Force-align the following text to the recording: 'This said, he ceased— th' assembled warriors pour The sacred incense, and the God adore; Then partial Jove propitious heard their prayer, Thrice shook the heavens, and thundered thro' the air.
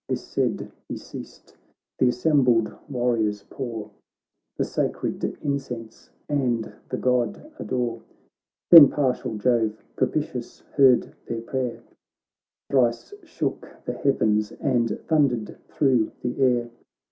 'This 0.09 0.23
said, 0.25 0.71
he 0.89 0.97
ceased— 0.97 1.55
th' 1.99 2.07
assembled 2.07 2.73
warriors 2.89 3.45
pour 3.51 3.91
The 4.57 4.63
sacred 4.65 5.23
incense, 5.43 6.09
and 6.27 6.73
the 6.89 6.97
God 6.97 7.51
adore; 7.59 8.01
Then 8.71 8.87
partial 8.89 9.37
Jove 9.37 9.85
propitious 9.95 10.61
heard 10.75 11.13
their 11.27 11.41
prayer, 11.41 11.83
Thrice 12.71 13.13
shook 13.21 13.69
the 13.85 13.93
heavens, 13.93 14.51
and 14.53 14.89
thundered 15.07 15.59
thro' 15.67 16.09
the 16.23 16.41
air. 16.41 16.71